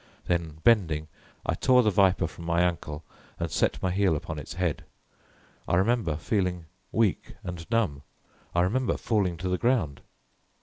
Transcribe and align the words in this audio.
Then 0.25 0.61
bending, 0.63 1.09
I 1.45 1.53
tore 1.53 1.83
the 1.83 1.91
viper 1.91 2.25
from 2.25 2.45
my 2.45 2.61
ankle 2.61 3.03
and 3.39 3.51
set 3.51 3.77
my 3.83 3.91
heel 3.91 4.15
upon 4.15 4.39
its 4.39 4.53
head. 4.55 4.83
I 5.67 5.75
remember 5.75 6.15
feeling 6.17 6.65
weak 6.91 7.35
and 7.43 7.69
numb, 7.69 8.01
I 8.55 8.61
remember 8.61 8.97
falling 8.97 9.37
to 9.37 9.47
the 9.47 9.59
ground. 9.59 10.01